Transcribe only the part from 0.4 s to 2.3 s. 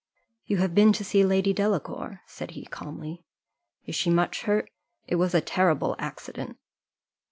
"You have been to see Lady Delacour,"